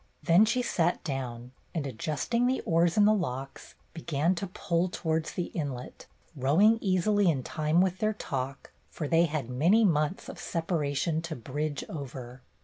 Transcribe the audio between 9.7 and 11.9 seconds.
months of separation to bridge